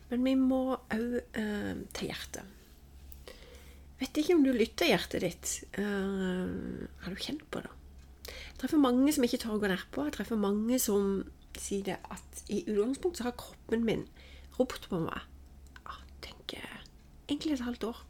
Men 0.08 0.24
vi 0.24 0.34
må 0.40 0.62
òg 0.76 1.18
eh, 1.36 1.74
til 1.96 2.08
hjertet. 2.08 2.54
Vet 3.98 4.20
ikke 4.20 4.36
om 4.38 4.44
du 4.46 4.52
lytter 4.54 4.92
hjertet 4.92 5.24
ditt. 5.24 5.54
Eh, 5.80 6.86
har 7.02 7.14
du 7.14 7.20
kjent 7.20 7.44
på 7.50 7.64
det? 7.64 7.72
Jeg 8.28 8.60
treffer 8.62 8.80
mange 8.80 9.12
som 9.14 9.24
ikke 9.26 9.40
tør 9.42 9.56
å 9.56 9.62
gå 9.62 9.70
nedpå. 9.70 10.06
Jeg 10.06 10.16
treffer 10.18 10.40
mange 10.40 10.78
som 10.82 11.24
sier 11.58 11.84
det 11.86 11.96
at 12.12 12.42
i 12.52 12.62
utgangspunktet 12.68 13.22
så 13.22 13.28
har 13.28 13.38
kroppen 13.40 13.82
min 13.86 14.04
ropt 14.58 14.88
på 14.90 15.00
meg 15.02 15.18
ja, 15.78 15.96
tenker 16.22 16.62
egentlig 17.26 17.56
et 17.56 17.66
halvt 17.66 17.88
år. 17.90 18.04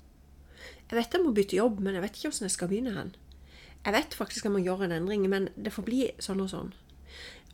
Jeg 0.89 0.99
vet 0.99 1.17
jeg 1.17 1.25
må 1.25 1.33
bytte 1.37 1.59
jobb, 1.59 1.81
men 1.85 1.97
jeg 1.97 2.05
vet 2.05 2.17
ikke 2.17 2.31
hvordan 2.31 2.49
jeg 2.49 2.55
skal 2.55 2.71
begynne 2.71 2.95
hen. 2.97 3.15
Jeg 3.87 3.95
vet 3.95 4.17
faktisk 4.17 4.49
jeg 4.49 4.55
må 4.55 4.63
gjøre 4.65 4.89
en 4.89 4.97
endring, 4.99 5.25
men 5.31 5.49
det 5.57 5.73
får 5.75 5.87
bli 5.87 6.03
sånn 6.25 6.43
og 6.45 6.51
sånn. 6.53 6.73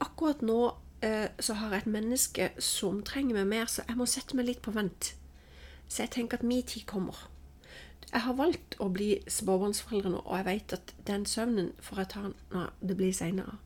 Akkurat 0.02 0.42
nå 0.42 0.58
så 1.40 1.56
har 1.58 1.74
jeg 1.74 1.84
et 1.84 1.92
menneske 1.94 2.48
som 2.62 3.02
trenger 3.06 3.40
meg 3.40 3.50
mer, 3.50 3.70
så 3.70 3.84
jeg 3.88 3.98
må 3.98 4.06
sette 4.08 4.36
meg 4.38 4.48
litt 4.48 4.62
på 4.64 4.74
vent. 4.74 5.12
Så 5.88 6.04
jeg 6.04 6.14
tenker 6.14 6.40
at 6.40 6.46
min 6.46 6.64
tid 6.64 6.86
kommer. 6.88 7.26
Jeg 8.10 8.22
har 8.24 8.36
valgt 8.38 8.76
å 8.82 8.88
bli 8.94 9.16
småbarnsforeldre 9.30 10.12
nå, 10.12 10.22
og 10.22 10.36
jeg 10.38 10.46
vet 10.46 10.74
at 10.76 10.92
den 11.08 11.24
søvnen 11.26 11.72
får 11.82 12.02
jeg 12.02 12.10
ta 12.12 12.24
når 12.54 12.72
det 12.80 12.96
blir 13.00 13.14
seinere. 13.16 13.56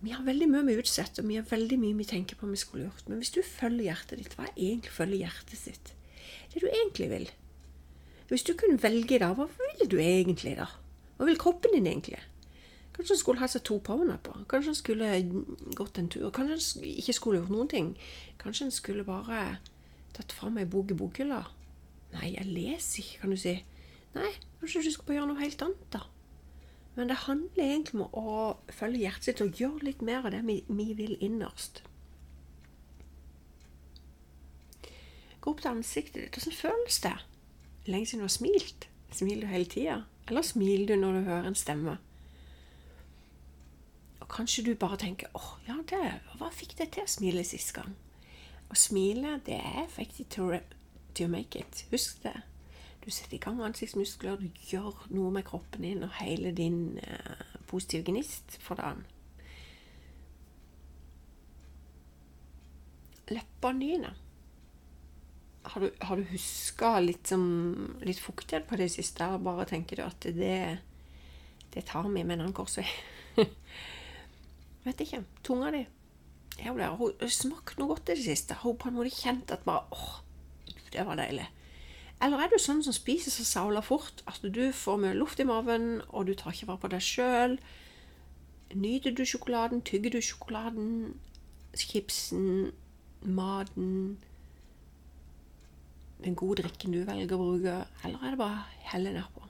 Vi 0.00 0.14
har 0.14 0.24
veldig 0.24 0.48
mye 0.48 0.64
vi 0.68 0.78
utsetter, 0.80 1.22
og 1.22 1.28
vi 1.28 1.36
har 1.36 1.48
veldig 1.48 1.78
mye 1.80 1.98
vi 1.98 2.08
tenker 2.08 2.38
på 2.40 2.48
vi 2.48 2.60
skulle 2.60 2.86
gjort. 2.86 3.08
Men 3.08 3.20
hvis 3.20 3.32
du 3.34 3.42
følger 3.44 3.90
hjertet 3.90 4.20
ditt, 4.20 4.36
hva 4.36 4.46
er 4.48 4.56
egentlig 4.56 4.94
følger 4.96 5.26
hjertet 5.26 5.60
sitt? 5.60 5.92
Det 6.52 6.62
du 6.62 6.68
egentlig 6.68 7.08
vil. 7.10 7.26
Hvis 8.30 8.46
du 8.46 8.54
kunne 8.56 8.80
velge 8.80 9.18
da, 9.20 9.32
hva 9.36 9.48
ville 9.50 9.88
du 9.90 9.98
egentlig 10.00 10.54
da? 10.60 10.68
Hva 11.18 11.28
vil 11.28 11.40
kroppen 11.40 11.74
din 11.74 11.88
egentlig? 11.90 12.20
Kanskje 13.00 13.14
han 13.14 13.18
skulle 13.18 13.40
ha 13.40 13.46
seg 13.48 13.62
to 13.64 13.78
powernapper. 13.80 14.42
Kanskje 14.44 14.68
han 14.68 14.76
skulle 14.76 15.06
gått 15.72 15.96
en 15.96 16.08
tur. 16.12 16.26
Kanskje 16.36 16.56
han 16.58 16.88
ikke 17.00 17.14
skulle 17.16 17.38
gjort 17.38 17.52
noen 17.54 17.68
ting. 17.72 17.86
Kanskje 18.36 18.66
han 18.66 18.74
skulle 18.76 19.06
bare 19.08 19.38
tatt 20.12 20.34
fram 20.36 20.58
ei 20.60 20.66
bok 20.68 20.92
i 20.92 20.96
bokhylla. 21.00 21.38
Nei, 22.12 22.34
jeg 22.34 22.44
leser 22.44 23.00
ikke, 23.00 23.22
kan 23.22 23.32
du 23.32 23.38
si. 23.40 23.54
Nei, 24.12 24.32
kanskje 24.60 24.82
du 24.84 24.90
skal 24.92 25.08
bare 25.08 25.16
gjøre 25.16 25.30
noe 25.30 25.40
helt 25.40 25.64
annet, 25.64 25.86
da. 25.94 26.02
Men 26.98 27.08
det 27.08 27.16
handler 27.22 27.64
egentlig 27.64 28.02
om 28.02 28.20
å 28.20 28.34
følge 28.68 29.00
hjertet 29.06 29.30
sitt 29.30 29.40
og 29.46 29.62
gjøre 29.62 29.88
litt 29.88 30.04
mer 30.04 30.28
av 30.28 30.36
det 30.36 30.42
vi, 30.44 30.58
vi 30.68 30.90
vil 31.00 31.16
innerst. 31.24 31.80
Gå 35.40 35.54
opp 35.54 35.64
til 35.64 35.72
ansiktet 35.72 36.20
ditt. 36.20 36.36
Hvordan 36.36 36.58
føles 36.60 37.00
det? 37.08 37.16
Lenge 37.88 38.12
siden 38.12 38.26
du 38.26 38.28
har 38.28 38.36
smilt? 38.36 38.90
Smiler 39.08 39.48
du 39.48 39.52
hele 39.54 39.72
tida? 39.72 39.98
Eller 40.28 40.44
smiler 40.44 40.92
du 40.92 41.00
når 41.00 41.16
du 41.16 41.28
hører 41.32 41.48
en 41.48 41.56
stemme? 41.56 41.96
Kanskje 44.40 44.62
du 44.64 44.74
bare 44.74 44.96
tenker 44.96 45.28
'Å, 45.36 45.40
ja, 45.66 45.74
det, 45.84 46.20
hva 46.40 46.48
fikk 46.48 46.78
deg 46.78 46.94
til 46.94 47.04
å 47.04 47.10
smile 47.12 47.42
sist 47.44 47.74
gang?' 47.76 47.92
Å 48.72 48.76
smile, 48.78 49.34
det 49.44 49.58
er 49.58 49.82
effektivt 49.82 50.38
å 50.40 50.46
to 51.14 51.28
make 51.28 51.58
it. 51.58 51.84
Husk 51.90 52.22
det. 52.22 52.40
Du 53.04 53.10
setter 53.10 53.36
i 53.36 53.40
gang 53.42 53.60
ansiktsmuskler, 53.60 54.40
du 54.40 54.48
gjør 54.70 55.04
noe 55.10 55.34
med 55.34 55.44
kroppen 55.44 55.84
din 55.84 56.06
og 56.06 56.16
hele 56.22 56.54
din 56.56 56.98
eh, 57.02 57.44
positive 57.66 58.06
gnist 58.08 58.56
for 58.64 58.80
dagen. 58.80 59.04
Leppene 63.28 63.84
dine. 63.84 64.16
Har 65.62 65.84
du, 65.84 65.90
har 66.00 66.16
du 66.16 66.24
huska 66.32 66.98
litt, 67.04 67.28
litt 68.08 68.24
fuktighet 68.24 68.64
på 68.66 68.80
det 68.80 68.88
siste? 68.88 69.28
Bare 69.44 69.68
tenker 69.68 70.00
du 70.00 70.08
at 70.08 70.32
det, 70.32 70.78
det 71.74 71.88
tar 71.92 72.08
vi 72.08 72.24
med 72.24 72.38
en 72.38 72.46
annen 72.46 72.56
korsvei? 72.56 72.88
Vet 74.84 75.00
ikke. 75.04 75.24
Tunga 75.44 75.70
di. 75.74 75.84
Har 76.60 76.76
du 77.20 77.28
smakt 77.32 77.78
noe 77.80 77.94
godt 77.94 78.10
i 78.12 78.16
det 78.18 78.26
siste? 78.26 78.56
Hun 78.62 78.76
på 78.76 78.90
en 78.90 78.98
måte 78.98 79.12
kjent 79.14 79.52
at 79.54 79.64
bare 79.64 79.86
åh, 79.94 80.20
det 80.92 81.06
var 81.06 81.16
deilig. 81.20 81.46
Eller 82.20 82.42
er 82.44 82.50
du 82.52 82.58
sånn 82.60 82.82
som 82.84 82.92
spiser 82.92 83.32
så 83.32 83.46
savla 83.48 83.80
fort 83.84 84.20
at 84.28 84.42
du 84.44 84.66
får 84.76 84.98
mye 85.00 85.16
luft 85.16 85.40
i 85.40 85.46
maven, 85.48 86.02
og 86.12 86.28
du 86.28 86.34
tar 86.36 86.52
ikke 86.52 86.68
vare 86.68 86.82
på 86.82 86.90
deg 86.92 87.04
sjøl? 87.04 87.56
Nyter 88.76 89.14
du 89.16 89.24
sjokoladen? 89.24 89.80
Tygger 89.88 90.12
du 90.14 90.20
sjokoladen? 90.20 90.90
Chipsen? 91.76 92.72
Maten? 93.24 94.18
Den 96.20 96.36
gode 96.36 96.60
drikken 96.62 96.92
du 96.92 97.00
velger 97.08 97.36
å 97.36 97.40
bruke? 97.40 97.78
Eller 98.04 98.26
er 98.26 98.36
det 98.36 98.42
bare 98.42 98.66
helle 98.92 99.16
nedpå? 99.16 99.49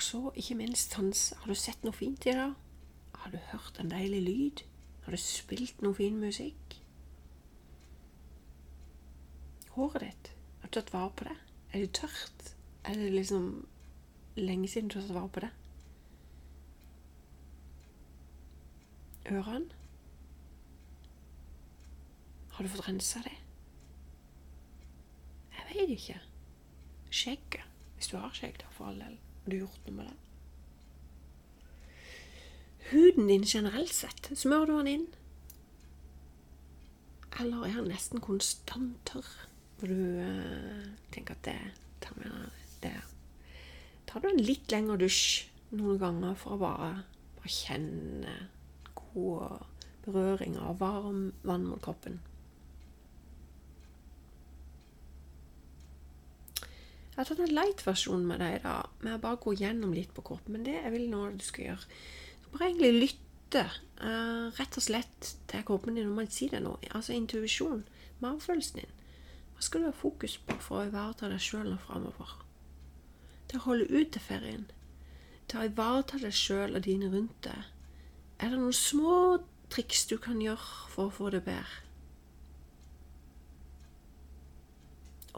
Og 0.00 0.04
så, 0.04 0.20
ikke 0.32 0.54
minst, 0.56 0.94
Hans, 0.96 1.34
har 1.36 1.52
du 1.52 1.54
sett 1.54 1.82
noe 1.84 1.92
fint 1.92 2.24
i 2.24 2.32
dag? 2.32 2.54
Har 3.20 3.34
du 3.34 3.36
hørt 3.50 3.76
en 3.82 3.90
deilig 3.92 4.22
lyd? 4.24 4.62
Har 5.04 5.12
du 5.12 5.20
spilt 5.20 5.82
noe 5.84 5.92
fin 5.98 6.16
musikk? 6.16 6.80
håret 9.74 10.00
ditt? 10.00 10.32
Har 10.60 10.68
du 10.68 10.80
tatt 10.80 10.92
vare 10.92 11.12
på 11.16 11.28
det? 11.28 11.36
Er 11.72 11.84
det 11.84 11.92
tørt? 11.92 12.54
Er 12.84 12.94
det 12.94 13.12
liksom 13.12 13.66
lenge 14.36 14.68
siden 14.68 14.88
du 14.88 14.98
har 14.98 15.06
tatt 15.06 15.14
vare 15.18 15.28
på 15.28 15.44
det? 15.44 15.52
Ørene? 19.30 19.80
Har 22.56 22.64
du 22.64 22.72
fått 22.72 22.88
rensa 22.88 23.20
det? 23.28 23.36
Jeg 25.56 25.68
veit 25.74 25.96
ikke. 26.00 26.20
Skjegget. 27.10 27.66
Hvis 27.96 28.08
du 28.08 28.16
har 28.16 28.32
skjegg, 28.32 28.56
da, 28.64 28.72
for 28.72 28.88
all 28.88 29.04
del. 29.04 29.20
Har 29.50 29.56
du 29.56 29.64
gjort 29.64 29.86
noe 29.88 29.96
med 29.96 30.06
det? 30.06 30.18
Huden 32.92 33.26
din 33.26 33.42
generelt 33.42 33.90
sett, 33.90 34.28
smører 34.38 34.70
du 34.70 34.76
den 34.76 34.90
inn? 34.92 35.06
Eller 37.42 37.64
er 37.66 37.80
den 37.80 37.90
nesten 37.90 38.22
konstant 38.22 39.00
tørr? 39.10 39.26
Hvor 39.80 39.90
du 39.90 40.22
uh, 40.22 40.86
tenker 41.10 41.34
at 41.34 41.42
det 41.48 41.56
tar 41.98 42.14
med 42.22 42.30
det. 42.84 42.94
Tar 44.06 44.22
du 44.22 44.30
en 44.30 44.38
litt 44.38 44.70
lengre 44.70 45.00
dusj 45.02 45.50
noen 45.74 45.98
ganger 45.98 46.38
for 46.38 46.54
å 46.54 46.62
bare, 46.62 46.92
bare 47.40 47.50
kjenne 47.50 48.36
god 49.02 49.66
berøring 50.06 50.60
av 50.62 50.78
varm 50.78 51.32
vann 51.42 51.66
mot 51.72 51.82
kroppen. 51.82 52.22
Jeg 57.10 57.18
har 57.18 57.26
tatt 57.26 57.42
en 57.42 57.54
light-versjon 57.56 58.22
med 58.26 58.38
deg 58.40 58.56
i 58.56 58.62
dag, 58.62 58.90
med 59.02 59.16
å 59.16 59.22
bare 59.22 59.40
gå 59.42 59.54
gjennom 59.58 59.94
litt 59.96 60.12
på 60.14 60.22
kroppen. 60.24 60.54
Men 60.54 60.66
det 60.66 60.76
jeg 60.76 60.92
vil 60.94 61.08
nå 61.10 61.24
du 61.34 61.42
skal 61.44 61.72
gjøre, 61.72 61.98
så 62.44 62.52
bare 62.52 62.68
egentlig 62.70 62.92
lytte 63.02 63.64
uh, 63.66 64.46
rett 64.56 64.78
og 64.78 64.84
slett 64.86 65.32
til 65.50 65.66
kroppen 65.66 65.98
din 65.98 66.06
når 66.08 66.20
man 66.20 66.30
sier 66.30 66.54
det 66.54 66.62
nå. 66.64 66.76
Altså 66.94 67.16
intuisjon, 67.16 67.82
magefølelsen 68.22 68.82
din. 68.82 68.94
Hva 69.56 69.66
skal 69.66 69.82
du 69.82 69.90
ha 69.90 69.96
fokus 69.96 70.38
på 70.46 70.56
for 70.62 70.80
å 70.80 70.86
ivareta 70.88 71.28
deg 71.28 71.42
sjøl 71.44 71.66
nå 71.68 71.80
framover? 71.82 72.38
Til 73.50 73.58
å 73.58 73.66
holde 73.66 73.90
ut 73.90 74.14
til 74.14 74.24
ferien. 74.24 74.64
Til 75.50 75.60
å 75.60 75.66
ivareta 75.68 76.22
deg 76.22 76.32
sjøl 76.32 76.78
og 76.78 76.86
dine 76.86 77.10
rundt 77.12 77.42
deg. 77.44 77.68
Er 78.40 78.54
det 78.54 78.62
noen 78.62 78.76
små 78.76 79.16
triks 79.68 80.06
du 80.08 80.16
kan 80.22 80.40
gjøre 80.40 80.88
for 80.94 81.10
å 81.10 81.16
få 81.18 81.34
det 81.34 81.42
bedre? 81.44 81.89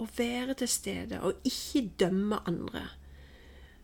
Å 0.00 0.06
være 0.16 0.56
til 0.56 0.70
stede 0.70 1.20
og 1.20 1.44
ikke 1.48 1.84
dømme 2.00 2.40
andre. 2.48 2.86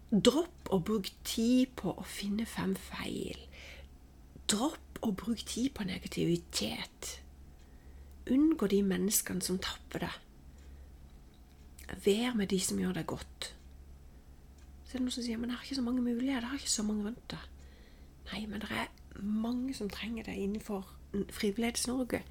Dropp 0.09 0.71
å 0.73 0.79
bruke 0.81 1.13
tid 1.27 1.75
på 1.77 1.93
å 1.93 2.05
finne 2.09 2.47
fem 2.49 2.73
feil. 2.81 3.43
Dropp 4.49 5.03
å 5.05 5.13
bruke 5.13 5.45
tid 5.45 5.75
på 5.77 5.85
negativitet. 5.85 7.11
Unngå 8.33 8.69
de 8.73 8.81
menneskene 8.85 9.45
som 9.45 9.61
tapper 9.61 10.07
deg. 10.07 10.17
Vær 12.05 12.35
med 12.37 12.49
de 12.53 12.61
som 12.61 12.81
gjør 12.81 12.97
deg 12.99 13.09
godt. 13.09 13.53
Så 14.85 14.97
er 14.97 15.01
det 15.01 15.05
noen 15.05 15.13
som 15.13 15.25
sier 15.25 15.41
men 15.41 15.53
jeg 15.53 15.61
har 15.61 15.69
ikke 15.69 15.77
så 15.77 15.85
mange 15.85 16.03
muligheter, 16.05 16.41
jeg 16.41 16.49
har 16.49 16.61
ikke 16.63 16.73
så 16.73 16.85
mange 16.89 17.05
rundt 17.05 17.25
deg. 17.33 17.45
Nei, 18.29 18.43
men 18.49 18.65
det 18.65 18.69
er 18.73 19.21
mange 19.21 19.75
som 19.77 19.91
trenger 19.93 20.25
deg 20.29 20.41
innenfor 20.41 20.89
Frivillighets-Norge, 21.13 22.23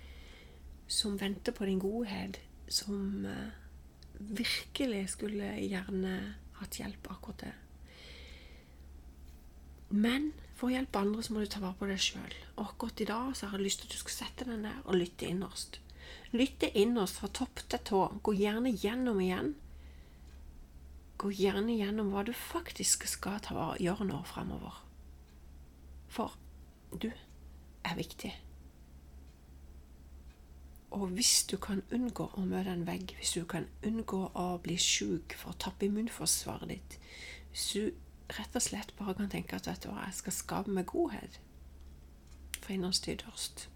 som 0.87 1.17
venter 1.21 1.53
på 1.53 1.65
din 1.65 1.81
godhet, 1.81 2.39
som 2.69 3.25
uh, 3.25 3.66
virkelig 4.19 5.03
skulle 5.13 5.53
gjerne 5.61 6.17
hatt 6.59 6.79
hjelp 6.79 7.09
akkurat 7.13 7.45
det. 7.45 7.53
Men 9.89 10.31
for 10.57 10.67
å 10.67 10.73
hjelpe 10.73 10.99
andre 10.99 11.23
så 11.23 11.33
må 11.33 11.43
du 11.43 11.51
ta 11.51 11.61
vare 11.63 11.77
på 11.79 11.87
deg 11.89 12.01
sjøl. 12.01 12.33
Akkurat 12.59 13.03
i 13.03 13.07
dag 13.07 13.35
så 13.37 13.51
har 13.51 13.59
jeg 13.59 13.67
lyst 13.67 13.83
til 13.83 13.89
at 13.89 13.93
du 13.93 14.01
skal 14.01 14.15
sette 14.15 14.47
deg 14.49 14.63
ned 14.65 14.81
og 14.85 14.97
lytte 14.97 15.29
innerst. 15.29 15.79
Lytte 16.33 16.71
innerst 16.79 17.21
fra 17.21 17.29
topp 17.31 17.61
til 17.69 17.83
tå. 17.87 18.01
Gå 18.25 18.33
gjerne 18.35 18.73
gjennom 18.73 19.21
igjen. 19.23 19.53
Gå 21.21 21.31
gjerne 21.33 21.77
gjennom 21.77 22.11
hva 22.13 22.25
du 22.27 22.33
faktisk 22.35 23.07
skal 23.09 23.39
ta, 23.45 23.69
gjøre 23.81 24.09
nå 24.09 24.19
fremover. 24.29 24.83
For 26.13 26.35
du 26.93 27.09
er 27.09 27.97
viktig. 27.97 28.33
Og 30.91 31.07
hvis 31.17 31.43
du 31.51 31.57
kan 31.59 31.81
unngå 31.91 32.29
å 32.33 32.43
møte 32.47 32.71
en 32.71 32.85
vegg, 32.87 33.11
hvis 33.19 33.33
du 33.35 33.45
kan 33.49 33.67
unngå 33.85 34.21
å 34.39 34.45
bli 34.63 34.77
sjuk 34.79 35.35
for 35.35 35.51
å 35.51 35.59
tappe 35.59 35.87
immunforsvaret 35.87 36.71
ditt, 36.71 36.97
hvis 37.51 37.65
du 37.73 38.37
rett 38.37 38.55
og 38.55 38.63
slett 38.63 38.93
bare 38.99 39.17
kan 39.17 39.31
tenke 39.31 39.55
at 39.55 39.67
vet 39.67 39.83
du 39.83 39.89
hva, 39.91 40.05
jeg 40.07 40.19
skal 40.21 40.35
skape 40.35 40.73
meg 40.73 40.87
godhet 40.91 41.39
fra 42.61 42.75
innerst 42.75 43.03
til 43.03 43.17
ytterst, 43.17 43.67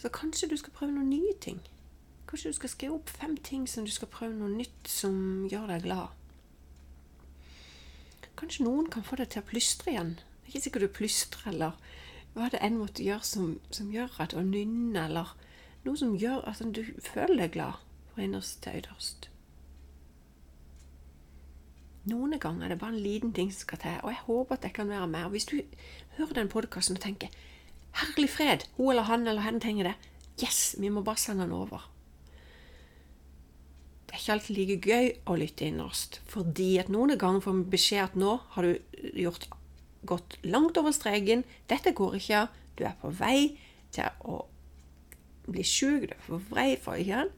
så 0.00 0.12
kanskje 0.12 0.48
du 0.50 0.56
skal 0.60 0.74
prøve 0.76 0.92
noen 0.92 1.12
nye 1.12 1.34
ting. 1.40 1.60
Kanskje 2.28 2.52
du 2.52 2.58
skal 2.58 2.72
skrive 2.72 2.98
opp 2.98 3.12
fem 3.12 3.36
ting 3.36 3.68
som 3.70 3.84
du 3.86 3.92
skal 3.92 4.10
prøve 4.12 4.34
noe 4.36 4.52
nytt 4.52 4.90
som 4.90 5.46
gjør 5.50 5.70
deg 5.72 5.86
glad. 5.86 6.12
Kanskje 8.36 8.66
noen 8.66 8.90
kan 8.92 9.04
få 9.06 9.16
deg 9.16 9.30
til 9.32 9.40
å 9.40 9.48
plystre 9.48 9.94
igjen. 9.94 10.16
Det 10.16 10.50
er 10.50 10.52
ikke 10.52 10.64
sikkert 10.66 10.84
du 10.84 10.96
plystrer 10.98 11.52
eller 11.52 11.78
hva 12.36 12.50
det 12.52 12.60
enn 12.60 12.76
måtte 12.76 13.04
gjøre 13.04 13.24
som, 13.24 13.54
som 13.72 13.88
gjør 13.92 14.20
at 14.20 14.34
du 14.36 14.42
nynne, 14.44 15.06
eller 15.06 15.32
noe 15.86 15.96
som 15.96 16.16
gjør 16.20 16.44
at 16.50 16.60
du 16.76 16.82
føler 17.00 17.46
deg 17.46 17.54
glad 17.56 17.80
fra 18.12 18.26
innerst 18.26 18.60
til 18.64 18.82
ytterst. 18.82 19.30
Noen 22.06 22.36
ganger 22.38 22.66
er 22.66 22.74
det 22.74 22.78
bare 22.78 22.94
en 22.94 23.02
liten 23.02 23.32
ting 23.34 23.48
som 23.50 23.64
skal 23.64 23.80
til, 23.82 23.98
og 24.04 24.12
jeg 24.12 24.24
håper 24.28 24.58
at 24.58 24.66
jeg 24.68 24.76
kan 24.76 24.92
være 24.92 25.08
med. 25.10 25.30
Hvis 25.32 25.48
du 25.50 25.56
hører 26.18 26.38
den 26.38 26.52
podkasten 26.52 26.96
og 26.96 27.02
tenker 27.02 27.32
'Herlig 27.96 28.28
fred', 28.28 28.68
hun 28.76 28.90
eller 28.90 29.02
han 29.02 29.26
eller 29.26 29.42
hen 29.42 29.60
trenger 29.60 29.84
det, 29.84 29.94
yes, 30.42 30.76
vi 30.78 30.88
må 30.88 31.02
bare 31.02 31.16
sende 31.16 31.42
den 31.42 31.52
over. 31.52 31.90
Det 34.06 34.14
er 34.14 34.18
ikke 34.18 34.32
alltid 34.32 34.56
like 34.56 34.80
gøy 34.80 35.10
å 35.26 35.36
lytte 35.36 35.64
innerst, 35.64 36.20
fordi 36.26 36.76
at 36.78 36.88
noen 36.88 37.18
ganger 37.18 37.40
får 37.40 37.52
vi 37.52 37.70
beskjed 37.70 38.02
at 38.04 38.16
nå 38.16 38.36
har 38.50 38.62
du 38.62 38.78
gjort 39.16 39.48
gått 40.04 40.38
langt 40.42 40.76
over 40.76 40.92
streken. 40.94 41.44
Dette 41.70 41.92
går 41.96 42.18
ikke. 42.20 42.46
Du 42.78 42.84
er 42.84 42.94
på 43.00 43.10
vei 43.10 43.56
til 43.94 44.08
å 44.28 44.42
bli 45.46 45.64
sjuk. 45.64 46.08
Du 46.08 46.14
er 46.14 46.22
på 46.28 46.40
vei 46.52 46.68
for 46.82 47.00
igjen. 47.00 47.32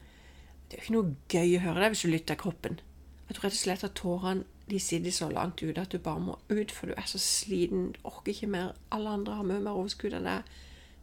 Det 0.68 0.77
er 0.77 0.83
jo 0.83 0.85
ikke 0.85 0.97
noe 0.97 1.16
gøy 1.33 1.57
å 1.57 1.64
høre 1.64 1.83
det 1.83 1.90
hvis 1.94 2.05
du 2.05 2.12
lytter 2.12 2.40
kroppen. 2.40 2.81
Jeg 3.29 3.37
tror 3.37 3.49
rett 3.49 3.57
og 3.57 3.62
slett 3.62 3.85
at 3.85 3.97
tårene 3.97 4.44
de 4.68 4.79
sitter 4.81 5.12
så 5.12 5.31
langt 5.33 5.62
ute 5.62 5.81
at 5.81 5.92
du 5.92 5.99
bare 5.99 6.21
må 6.21 6.35
ut, 6.51 6.73
for 6.73 6.90
du 6.90 6.94
er 6.97 7.07
så 7.09 7.21
sliten. 7.21 7.92
Du 7.97 8.01
orker 8.05 8.35
ikke 8.35 8.51
mer. 8.53 8.75
Alle 8.92 9.14
andre 9.16 9.38
har 9.38 9.49
mye 9.49 9.64
mer 9.64 9.79
overskudd 9.81 10.16
enn 10.18 10.29
deg. 10.29 10.55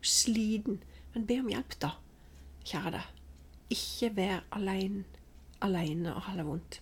Sliten. 0.06 0.82
Men 1.16 1.26
be 1.26 1.40
om 1.42 1.50
hjelp, 1.50 1.78
da, 1.82 1.96
kjære 2.68 2.94
deg. 2.98 3.22
Ikke 3.74 4.12
vær 4.20 4.44
alene, 4.54 5.06
alene 5.66 6.14
og 6.14 6.28
ha 6.28 6.36
det 6.38 6.46
vondt. 6.46 6.82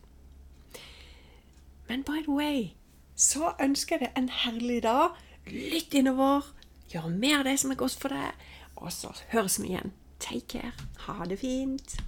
Men 1.87 2.03
by 2.03 2.23
the 2.25 2.31
way 2.31 2.73
så 3.15 3.53
ønsker 3.61 3.97
jeg 3.97 4.07
deg 4.07 4.21
en 4.23 4.29
herlig 4.43 4.81
dag. 4.83 5.17
Lytt 5.49 5.93
innover. 5.93 6.47
Gjør 6.91 7.09
mer 7.09 7.41
av 7.41 7.47
det 7.49 7.57
som 7.61 7.73
er 7.73 7.79
godt 7.79 7.99
for 7.99 8.13
deg. 8.13 8.47
Og 8.75 8.91
så 8.93 9.13
høres 9.33 9.59
vi 9.61 9.73
igjen. 9.73 9.93
Take 10.19 10.59
care. 10.59 10.73
Ha 11.07 11.25
det 11.29 11.39
fint. 11.39 12.03